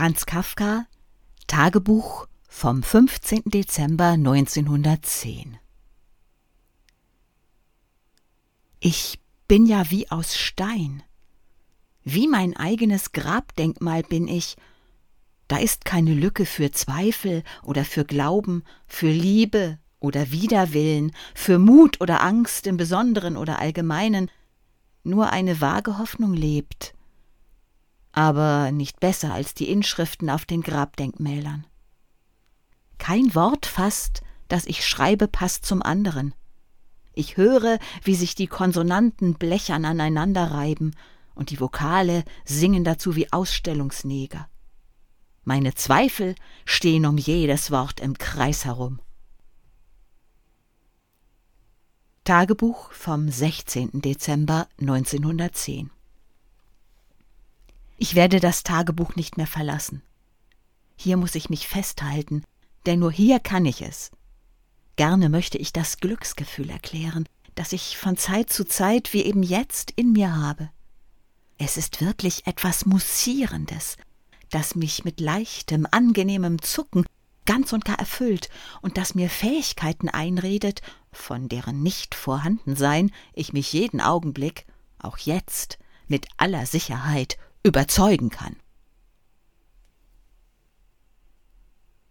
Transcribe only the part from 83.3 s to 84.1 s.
ich mich jeden